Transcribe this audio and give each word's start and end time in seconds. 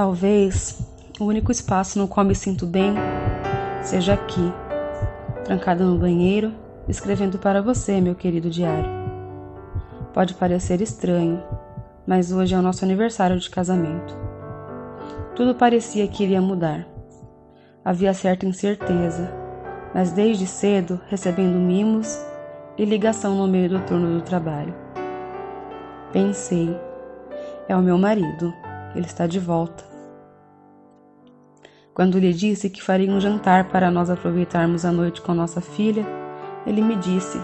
Talvez 0.00 0.80
o 1.20 1.24
único 1.26 1.52
espaço 1.52 1.98
no 1.98 2.08
qual 2.08 2.24
me 2.24 2.34
sinto 2.34 2.64
bem 2.64 2.94
seja 3.82 4.14
aqui, 4.14 4.50
trancada 5.44 5.84
no 5.84 5.98
banheiro, 5.98 6.54
escrevendo 6.88 7.38
para 7.38 7.60
você, 7.60 8.00
meu 8.00 8.14
querido 8.14 8.48
diário. 8.48 8.90
Pode 10.14 10.32
parecer 10.32 10.80
estranho, 10.80 11.42
mas 12.06 12.32
hoje 12.32 12.54
é 12.54 12.58
o 12.58 12.62
nosso 12.62 12.82
aniversário 12.82 13.38
de 13.38 13.50
casamento. 13.50 14.16
Tudo 15.36 15.54
parecia 15.54 16.08
que 16.08 16.22
iria 16.22 16.40
mudar. 16.40 16.88
Havia 17.84 18.14
certa 18.14 18.46
incerteza, 18.46 19.30
mas 19.94 20.12
desde 20.12 20.46
cedo 20.46 20.98
recebendo 21.10 21.58
mimos 21.58 22.18
e 22.78 22.86
ligação 22.86 23.34
no 23.36 23.46
meio 23.46 23.68
do 23.68 23.80
turno 23.80 24.18
do 24.18 24.22
trabalho. 24.22 24.74
Pensei, 26.10 26.74
é 27.68 27.76
o 27.76 27.82
meu 27.82 27.98
marido, 27.98 28.50
ele 28.94 29.04
está 29.04 29.26
de 29.26 29.38
volta. 29.38 29.89
Quando 32.00 32.18
lhe 32.18 32.32
disse 32.32 32.70
que 32.70 32.82
faria 32.82 33.12
um 33.12 33.20
jantar 33.20 33.64
para 33.64 33.90
nós 33.90 34.08
aproveitarmos 34.08 34.86
a 34.86 34.90
noite 34.90 35.20
com 35.20 35.34
nossa 35.34 35.60
filha, 35.60 36.02
ele 36.66 36.80
me 36.80 36.96
disse: 36.96 37.38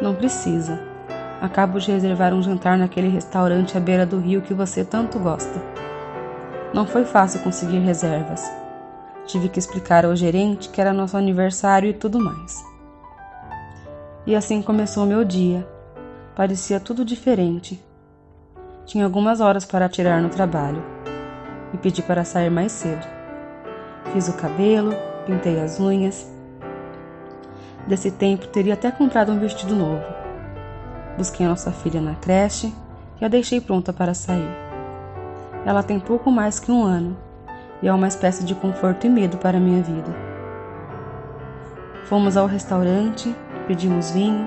Não 0.00 0.14
precisa. 0.14 0.80
Acabo 1.38 1.78
de 1.78 1.92
reservar 1.92 2.32
um 2.32 2.42
jantar 2.42 2.78
naquele 2.78 3.08
restaurante 3.08 3.76
à 3.76 3.80
beira 3.80 4.06
do 4.06 4.18
rio 4.18 4.40
que 4.40 4.54
você 4.54 4.86
tanto 4.86 5.18
gosta. 5.18 5.60
Não 6.72 6.86
foi 6.86 7.04
fácil 7.04 7.40
conseguir 7.40 7.80
reservas. 7.80 8.50
Tive 9.26 9.50
que 9.50 9.58
explicar 9.58 10.06
ao 10.06 10.16
gerente 10.16 10.70
que 10.70 10.80
era 10.80 10.90
nosso 10.90 11.18
aniversário 11.18 11.90
e 11.90 11.92
tudo 11.92 12.18
mais. 12.18 12.64
E 14.26 14.34
assim 14.34 14.62
começou 14.62 15.04
meu 15.04 15.22
dia. 15.26 15.68
Parecia 16.34 16.80
tudo 16.80 17.04
diferente. 17.04 17.78
Tinha 18.86 19.04
algumas 19.04 19.42
horas 19.42 19.66
para 19.66 19.90
tirar 19.90 20.22
no 20.22 20.30
trabalho 20.30 20.82
e 21.74 21.76
pedi 21.76 22.00
para 22.00 22.24
sair 22.24 22.48
mais 22.48 22.72
cedo. 22.72 23.13
Fiz 24.12 24.28
o 24.28 24.34
cabelo, 24.34 24.94
pintei 25.26 25.60
as 25.60 25.80
unhas. 25.80 26.30
Desse 27.86 28.10
tempo 28.10 28.46
teria 28.48 28.74
até 28.74 28.90
comprado 28.90 29.32
um 29.32 29.38
vestido 29.38 29.74
novo. 29.74 30.04
Busquei 31.16 31.46
a 31.46 31.48
nossa 31.48 31.70
filha 31.70 32.00
na 32.00 32.14
creche 32.14 32.72
e 33.20 33.24
a 33.24 33.28
deixei 33.28 33.60
pronta 33.60 33.92
para 33.92 34.14
sair. 34.14 34.48
Ela 35.64 35.82
tem 35.82 35.98
pouco 35.98 36.30
mais 36.30 36.60
que 36.60 36.70
um 36.70 36.82
ano 36.82 37.16
e 37.82 37.88
é 37.88 37.92
uma 37.92 38.08
espécie 38.08 38.44
de 38.44 38.54
conforto 38.54 39.06
e 39.06 39.10
medo 39.10 39.36
para 39.38 39.60
minha 39.60 39.82
vida. 39.82 40.14
Fomos 42.04 42.36
ao 42.36 42.46
restaurante, 42.46 43.34
pedimos 43.66 44.10
vinho, 44.10 44.46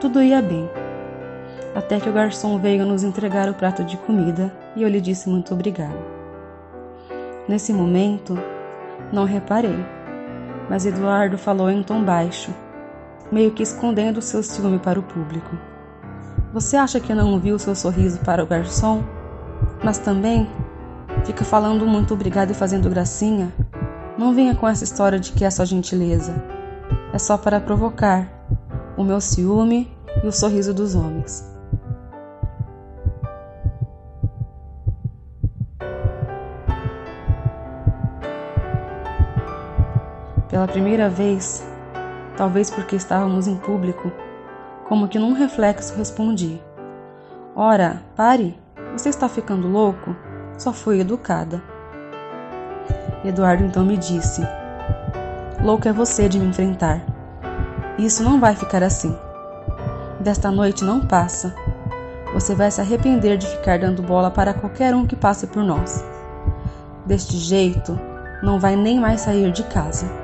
tudo 0.00 0.22
ia 0.22 0.40
bem. 0.40 0.68
Até 1.74 1.98
que 1.98 2.08
o 2.08 2.12
garçom 2.12 2.58
veio 2.58 2.86
nos 2.86 3.02
entregar 3.02 3.48
o 3.48 3.54
prato 3.54 3.82
de 3.82 3.96
comida 3.96 4.52
e 4.76 4.82
eu 4.82 4.88
lhe 4.88 5.00
disse 5.00 5.28
muito 5.28 5.52
obrigado. 5.52 5.98
Nesse 7.48 7.72
momento, 7.72 8.38
não 9.14 9.24
reparei, 9.24 9.84
mas 10.68 10.84
Eduardo 10.84 11.38
falou 11.38 11.70
em 11.70 11.82
tom 11.82 12.02
baixo, 12.02 12.52
meio 13.30 13.52
que 13.52 13.62
escondendo 13.62 14.20
seu 14.20 14.42
ciúme 14.42 14.78
para 14.78 14.98
o 14.98 15.02
público. 15.02 15.56
Você 16.52 16.76
acha 16.76 17.00
que 17.00 17.14
não 17.14 17.38
viu 17.38 17.58
seu 17.58 17.74
sorriso 17.74 18.20
para 18.20 18.42
o 18.42 18.46
garçom? 18.46 19.02
Mas 19.82 19.98
também 19.98 20.48
fica 21.24 21.44
falando 21.44 21.86
muito 21.86 22.14
obrigado 22.14 22.50
e 22.50 22.54
fazendo 22.54 22.90
gracinha? 22.90 23.52
Não 24.16 24.34
venha 24.34 24.54
com 24.54 24.68
essa 24.68 24.84
história 24.84 25.18
de 25.18 25.32
que 25.32 25.44
é 25.44 25.50
só 25.50 25.64
gentileza. 25.64 26.34
É 27.12 27.18
só 27.18 27.36
para 27.36 27.60
provocar 27.60 28.28
o 28.96 29.02
meu 29.02 29.20
ciúme 29.20 29.92
e 30.22 30.26
o 30.26 30.32
sorriso 30.32 30.72
dos 30.72 30.94
homens. 30.94 31.53
Pela 40.54 40.68
primeira 40.68 41.08
vez, 41.08 41.66
talvez 42.36 42.70
porque 42.70 42.94
estávamos 42.94 43.48
em 43.48 43.56
público, 43.56 44.12
como 44.88 45.08
que 45.08 45.18
num 45.18 45.32
reflexo 45.32 45.96
respondi: 45.96 46.62
Ora, 47.56 48.00
pare, 48.14 48.56
você 48.92 49.08
está 49.08 49.28
ficando 49.28 49.66
louco? 49.66 50.14
Só 50.56 50.72
fui 50.72 51.00
educada. 51.00 51.60
Eduardo 53.24 53.64
então 53.64 53.84
me 53.84 53.96
disse: 53.96 54.46
Louco 55.60 55.88
é 55.88 55.92
você 55.92 56.28
de 56.28 56.38
me 56.38 56.46
enfrentar. 56.46 57.04
Isso 57.98 58.22
não 58.22 58.38
vai 58.38 58.54
ficar 58.54 58.84
assim. 58.84 59.12
Desta 60.20 60.52
noite 60.52 60.84
não 60.84 61.00
passa. 61.00 61.52
Você 62.32 62.54
vai 62.54 62.70
se 62.70 62.80
arrepender 62.80 63.38
de 63.38 63.48
ficar 63.48 63.80
dando 63.80 64.04
bola 64.04 64.30
para 64.30 64.54
qualquer 64.54 64.94
um 64.94 65.04
que 65.04 65.16
passe 65.16 65.48
por 65.48 65.64
nós. 65.64 66.04
Deste 67.04 67.38
jeito, 67.38 67.98
não 68.40 68.60
vai 68.60 68.76
nem 68.76 69.00
mais 69.00 69.22
sair 69.22 69.50
de 69.50 69.64
casa. 69.64 70.22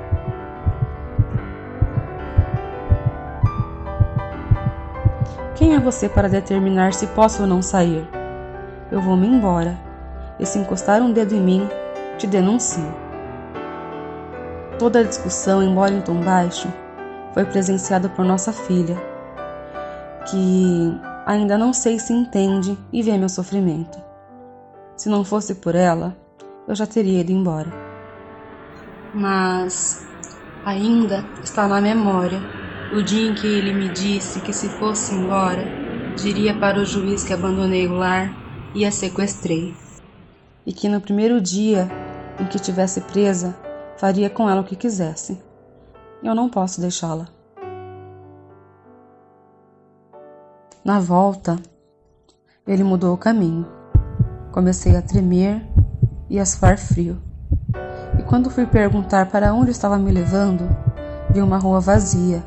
Quem 5.61 5.75
é 5.75 5.79
você 5.79 6.09
para 6.09 6.27
determinar 6.27 6.91
se 6.91 7.05
posso 7.05 7.43
ou 7.43 7.47
não 7.47 7.61
sair? 7.61 8.09
Eu 8.91 8.99
vou 8.99 9.15
me 9.15 9.27
embora, 9.27 9.79
e 10.39 10.45
se 10.45 10.57
encostar 10.57 11.03
um 11.03 11.13
dedo 11.13 11.35
em 11.35 11.39
mim, 11.39 11.69
te 12.17 12.25
denuncio. 12.25 12.83
Toda 14.79 15.01
a 15.01 15.03
discussão, 15.03 15.61
embora 15.61 15.93
em 15.93 16.01
tom 16.01 16.19
baixo, 16.19 16.67
foi 17.35 17.45
presenciada 17.45 18.09
por 18.09 18.25
nossa 18.25 18.51
filha, 18.51 18.97
que 20.31 20.99
ainda 21.27 21.59
não 21.59 21.73
sei 21.73 21.99
se 21.99 22.11
entende 22.11 22.75
e 22.91 23.03
vê 23.03 23.15
meu 23.15 23.29
sofrimento. 23.29 24.01
Se 24.97 25.09
não 25.09 25.23
fosse 25.23 25.53
por 25.53 25.75
ela, 25.75 26.17
eu 26.67 26.73
já 26.73 26.87
teria 26.87 27.21
ido 27.21 27.31
embora. 27.31 27.71
Mas 29.13 30.03
ainda 30.65 31.23
está 31.43 31.67
na 31.67 31.79
memória 31.79 32.60
o 32.93 33.01
dia 33.01 33.29
em 33.29 33.33
que 33.33 33.47
ele 33.47 33.73
me 33.73 33.87
disse 33.87 34.41
que 34.41 34.51
se 34.51 34.67
fosse 34.67 35.15
embora, 35.15 35.63
diria 36.17 36.53
para 36.53 36.79
o 36.79 36.85
juiz 36.85 37.23
que 37.23 37.31
abandonei 37.31 37.87
o 37.87 37.93
lar 37.93 38.35
e 38.75 38.85
a 38.85 38.91
sequestrei. 38.91 39.73
E 40.65 40.73
que 40.73 40.89
no 40.89 40.99
primeiro 40.99 41.39
dia 41.39 41.89
em 42.37 42.45
que 42.45 42.59
tivesse 42.59 42.99
presa, 43.01 43.55
faria 43.95 44.29
com 44.29 44.49
ela 44.49 44.61
o 44.61 44.65
que 44.65 44.75
quisesse. 44.75 45.41
Eu 46.21 46.35
não 46.35 46.49
posso 46.49 46.81
deixá-la. 46.81 47.27
Na 50.83 50.99
volta, 50.99 51.57
ele 52.67 52.83
mudou 52.83 53.13
o 53.13 53.17
caminho. 53.17 53.65
Comecei 54.51 54.97
a 54.97 55.01
tremer 55.01 55.65
e 56.29 56.39
a 56.39 56.45
suar 56.45 56.77
frio. 56.77 57.21
E 58.19 58.23
quando 58.23 58.49
fui 58.49 58.65
perguntar 58.65 59.27
para 59.27 59.53
onde 59.53 59.71
estava 59.71 59.97
me 59.97 60.11
levando, 60.11 60.67
vi 61.29 61.41
uma 61.41 61.57
rua 61.57 61.79
vazia 61.79 62.43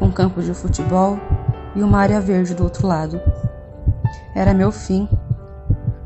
com 0.00 0.10
campo 0.10 0.42
de 0.42 0.54
futebol 0.54 1.18
e 1.76 1.82
uma 1.82 1.98
área 1.98 2.20
verde 2.20 2.54
do 2.54 2.64
outro 2.64 2.86
lado. 2.86 3.20
Era 4.34 4.54
meu 4.54 4.72
fim. 4.72 5.06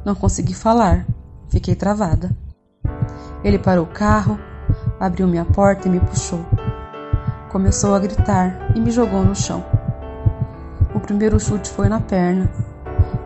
Não 0.04 0.16
consegui 0.16 0.52
falar, 0.52 1.06
fiquei 1.48 1.76
travada. 1.76 2.36
Ele 3.44 3.58
parou 3.58 3.84
o 3.84 3.88
carro, 3.88 4.38
abriu 4.98 5.28
minha 5.28 5.44
porta 5.44 5.86
e 5.86 5.90
me 5.90 6.00
puxou. 6.00 6.44
Começou 7.50 7.94
a 7.94 8.00
gritar 8.00 8.72
e 8.74 8.80
me 8.80 8.90
jogou 8.90 9.24
no 9.24 9.34
chão. 9.34 9.64
O 10.92 10.98
primeiro 10.98 11.38
chute 11.38 11.70
foi 11.70 11.88
na 11.88 12.00
perna, 12.00 12.50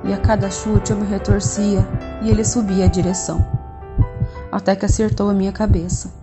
e 0.04 0.12
a 0.12 0.18
cada 0.18 0.50
chute 0.50 0.90
eu 0.90 0.98
me 0.98 1.06
retorcia 1.06 1.86
e 2.22 2.30
ele 2.30 2.44
subia 2.44 2.84
a 2.84 2.88
direção, 2.88 3.44
até 4.52 4.76
que 4.76 4.84
acertou 4.84 5.30
a 5.30 5.34
minha 5.34 5.52
cabeça. 5.52 6.17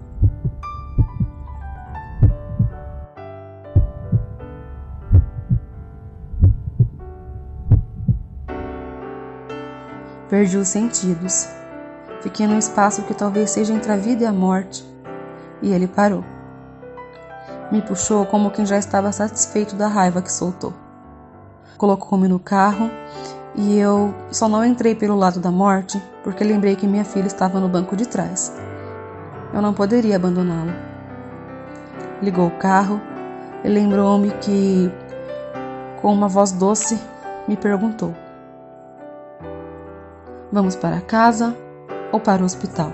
Perdi 10.36 10.58
os 10.58 10.68
sentidos. 10.68 11.48
Fiquei 12.20 12.46
num 12.46 12.58
espaço 12.58 13.04
que 13.04 13.14
talvez 13.14 13.52
seja 13.52 13.74
entre 13.74 13.90
a 13.90 13.96
vida 13.96 14.26
e 14.26 14.28
a 14.28 14.34
morte. 14.34 14.86
E 15.62 15.72
ele 15.72 15.88
parou. 15.88 16.26
Me 17.72 17.82
puxou 17.82 18.26
como 18.26 18.52
quem 18.52 18.66
já 18.66 18.78
estava 18.78 19.14
satisfeito 19.14 19.78
da 19.78 19.88
raiva 19.88 20.22
que 20.22 20.30
soltou. 20.30 20.74
Colocou-me 21.78 22.28
no 22.28 22.38
carro 22.38 22.92
e 23.56 23.80
eu 23.80 24.14
só 24.30 24.50
não 24.50 24.66
entrei 24.66 24.94
pelo 24.94 25.16
lado 25.16 25.40
da 25.40 25.52
morte 25.52 26.04
porque 26.22 26.44
lembrei 26.44 26.76
que 26.76 26.86
minha 26.86 27.06
filha 27.06 27.28
estava 27.28 27.62
no 27.62 27.70
banco 27.70 27.96
de 27.96 28.06
trás. 28.06 28.54
Eu 29.54 29.62
não 29.62 29.74
poderia 29.74 30.18
abandoná-la. 30.18 30.74
Ligou 32.22 32.48
o 32.48 32.58
carro 32.60 33.00
e 33.64 33.70
lembrou-me 33.70 34.32
que, 34.32 34.92
com 36.02 36.12
uma 36.12 36.28
voz 36.28 36.52
doce, 36.52 37.00
me 37.48 37.56
perguntou: 37.56 38.14
Vamos 40.52 40.76
para 40.76 41.02
casa 41.02 41.56
ou 42.12 42.20
para 42.20 42.44
o 42.44 42.46
hospital? 42.46 42.92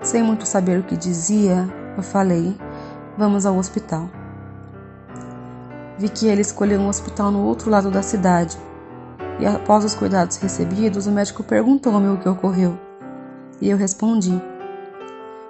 Sem 0.00 0.22
muito 0.22 0.46
saber 0.46 0.78
o 0.78 0.84
que 0.84 0.96
dizia, 0.96 1.68
eu 1.96 2.02
falei: 2.02 2.56
Vamos 3.18 3.44
ao 3.44 3.56
hospital. 3.56 4.08
Vi 5.98 6.08
que 6.08 6.28
ele 6.28 6.40
escolheu 6.40 6.80
um 6.80 6.88
hospital 6.88 7.30
no 7.30 7.44
outro 7.44 7.68
lado 7.68 7.90
da 7.90 8.02
cidade, 8.02 8.56
e 9.38 9.46
após 9.46 9.84
os 9.84 9.94
cuidados 9.94 10.36
recebidos, 10.36 11.06
o 11.06 11.12
médico 11.12 11.42
perguntou-me 11.42 12.08
o 12.08 12.18
que 12.18 12.28
ocorreu. 12.28 12.78
E 13.60 13.68
eu 13.68 13.76
respondi: 13.76 14.40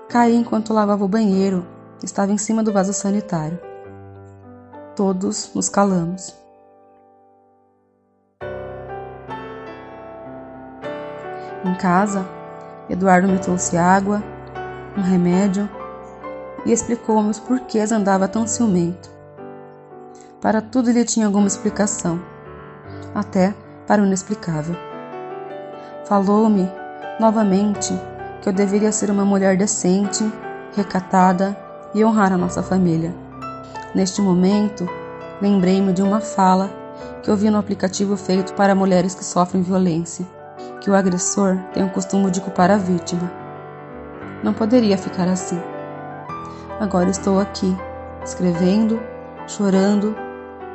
Caí 0.08 0.34
enquanto 0.34 0.74
lavava 0.74 1.04
o 1.04 1.08
banheiro, 1.08 1.66
estava 2.02 2.32
em 2.32 2.38
cima 2.38 2.62
do 2.62 2.72
vaso 2.72 2.92
sanitário. 2.92 3.58
Todos 4.96 5.50
nos 5.54 5.68
calamos. 5.68 6.41
Em 11.64 11.74
casa, 11.74 12.26
Eduardo 12.90 13.28
me 13.28 13.38
trouxe 13.38 13.76
água, 13.76 14.22
um 14.96 15.00
remédio 15.00 15.68
e 16.66 16.72
explicou-me 16.72 17.30
os 17.30 17.38
porquês 17.38 17.92
andava 17.92 18.26
tão 18.26 18.46
ciumento. 18.46 19.10
Para 20.40 20.60
tudo 20.60 20.90
ele 20.90 21.04
tinha 21.04 21.26
alguma 21.26 21.46
explicação, 21.46 22.20
até 23.14 23.54
para 23.86 24.02
o 24.02 24.06
inexplicável. 24.06 24.74
Falou-me, 26.04 26.68
novamente, 27.20 27.94
que 28.40 28.48
eu 28.48 28.52
deveria 28.52 28.90
ser 28.90 29.08
uma 29.08 29.24
mulher 29.24 29.56
decente, 29.56 30.24
recatada 30.74 31.56
e 31.94 32.04
honrar 32.04 32.32
a 32.32 32.36
nossa 32.36 32.60
família. 32.60 33.14
Neste 33.94 34.20
momento, 34.20 34.88
lembrei-me 35.40 35.92
de 35.92 36.02
uma 36.02 36.20
fala 36.20 36.70
que 37.22 37.30
ouvi 37.30 37.50
no 37.50 37.58
aplicativo 37.58 38.16
feito 38.16 38.52
para 38.54 38.74
mulheres 38.74 39.14
que 39.14 39.24
sofrem 39.24 39.62
violência, 39.62 40.26
que 40.82 40.90
o 40.90 40.94
agressor 40.94 41.56
tem 41.72 41.84
o 41.84 41.90
costume 41.90 42.30
de 42.30 42.40
culpar 42.40 42.70
a 42.70 42.76
vítima. 42.76 43.30
Não 44.42 44.52
poderia 44.52 44.98
ficar 44.98 45.28
assim. 45.28 45.60
Agora 46.80 47.08
estou 47.08 47.40
aqui, 47.40 47.74
escrevendo, 48.24 49.00
chorando 49.46 50.14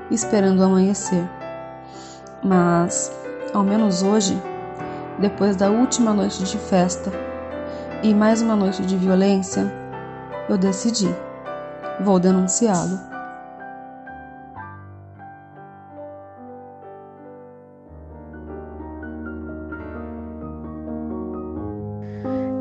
esperando 0.10 0.60
o 0.60 0.64
amanhecer. 0.64 1.30
Mas, 2.44 3.12
ao 3.54 3.64
menos 3.64 4.02
hoje, 4.02 4.42
depois 5.20 5.56
da 5.56 5.70
última 5.70 6.14
noite 6.14 6.44
de 6.44 6.58
festa 6.58 7.12
e 8.04 8.14
mais 8.14 8.42
uma 8.42 8.56
noite 8.56 8.86
de 8.86 8.96
violência, 8.96 9.72
eu 10.48 10.58
decidi. 10.58 11.14
Vou 12.00 12.20
denunciá-lo. 12.20 13.17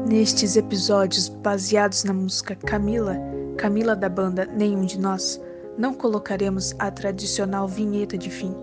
Nestes 0.09 0.57
episódios 0.57 1.29
baseados 1.29 2.05
na 2.05 2.13
música 2.13 2.55
Camila, 2.55 3.19
Camila 3.59 3.97
da 3.97 4.09
banda 4.09 4.47
Nenhum 4.47 4.85
de 4.85 5.01
Nós, 5.01 5.41
não 5.77 5.93
colocaremos 5.93 6.73
a 6.79 6.93
tradicional 6.93 7.67
vinheta 7.67 8.17
de 8.17 8.31
fim. 8.31 8.55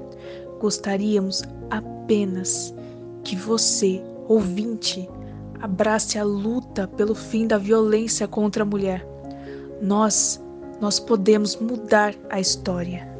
Gostaríamos 0.62 1.44
apenas 1.70 2.74
que 3.26 3.36
você, 3.36 4.02
ouvinte, 4.30 5.10
abrace 5.60 6.18
a 6.18 6.24
luta 6.24 6.88
pelo 6.88 7.14
fim 7.14 7.46
da 7.46 7.58
violência 7.58 8.26
contra 8.26 8.64
a 8.64 8.66
mulher. 8.66 9.06
Nós, 9.82 10.42
nós 10.80 10.98
podemos 10.98 11.58
mudar 11.58 12.16
a 12.30 12.40
história. 12.40 13.13